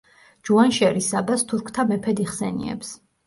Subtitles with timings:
[0.47, 2.93] ჯუანშერი საბას „თურქთა მეფედ“ იხსენიებს.